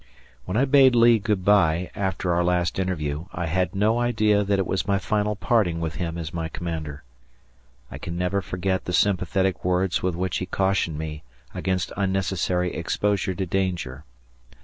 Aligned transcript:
When 0.45 0.57
I 0.57 0.65
bade 0.65 0.95
Lee 0.95 1.19
good 1.19 1.45
by 1.45 1.91
after 1.93 2.33
our 2.33 2.43
last 2.43 2.79
interview, 2.79 3.25
I 3.33 3.45
had 3.45 3.75
no 3.75 3.99
idea 3.99 4.43
that 4.43 4.57
it 4.57 4.65
was 4.65 4.87
my 4.87 4.97
final 4.97 5.35
parting 5.35 5.79
with 5.79 5.97
him 5.97 6.17
as 6.17 6.33
my 6.33 6.49
commander. 6.49 7.03
I 7.91 7.99
can 7.99 8.17
never 8.17 8.41
forget 8.41 8.85
the 8.85 8.93
sympathetic 8.93 9.63
words 9.63 10.01
with 10.01 10.15
which 10.15 10.37
he 10.37 10.47
cautioned 10.47 10.97
me 10.97 11.21
against 11.53 11.93
unnecessary 11.95 12.73
exposure 12.73 13.35
to 13.35 13.45
danger. 13.45 14.03